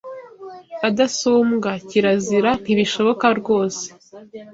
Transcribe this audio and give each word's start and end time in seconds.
Adasumbwa 0.87 1.71
kirazira 1.87 2.51
ntibishoboka 2.63 3.25
rwose 3.39 3.85